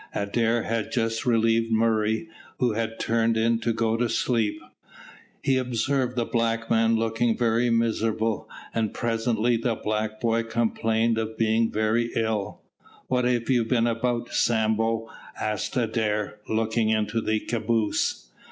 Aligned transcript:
Adair 0.15 0.63
had 0.63 0.91
just 0.91 1.27
relieved 1.27 1.71
Murray, 1.71 2.27
who 2.57 2.73
had 2.73 2.97
turned 2.99 3.37
in 3.37 3.59
to 3.59 3.71
go 3.71 3.95
to 3.95 4.09
sleep. 4.09 4.59
He 5.43 5.57
observed 5.57 6.15
the 6.15 6.25
black 6.25 6.71
man 6.71 6.95
looking 6.95 7.37
very 7.37 7.69
miserable, 7.69 8.49
and 8.73 8.95
presently 8.95 9.57
the 9.57 9.75
black 9.75 10.19
boy 10.19 10.41
complained 10.41 11.19
of 11.19 11.37
being 11.37 11.71
very 11.71 12.09
ill. 12.15 12.63
"What 13.09 13.25
have 13.25 13.47
you 13.47 13.63
been 13.63 13.85
about, 13.85 14.33
Sambo?" 14.33 15.07
asked 15.39 15.77
Adair, 15.77 16.39
looking 16.49 16.89
into 16.89 17.21
the 17.21 17.39
caboose. 17.39 18.25